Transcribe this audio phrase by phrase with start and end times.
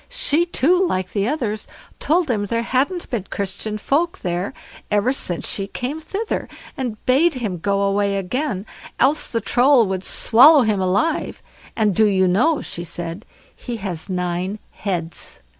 [0.09, 1.67] She too like the others
[1.99, 4.51] told him there hadn't been Christian folk there
[4.89, 8.65] ever since she came thither, and bade him go away again,
[8.99, 11.43] else the Troll would swallow him alive,
[11.75, 15.39] and do you know, she said, he has nine heads.